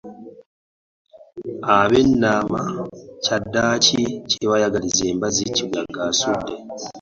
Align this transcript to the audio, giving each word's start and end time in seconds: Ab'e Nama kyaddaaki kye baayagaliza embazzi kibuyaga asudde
Ab'e 1.77 2.01
Nama 2.21 2.61
kyaddaaki 3.23 4.01
kye 4.29 4.43
baayagaliza 4.49 5.03
embazzi 5.11 5.43
kibuyaga 5.55 5.99
asudde 6.09 6.53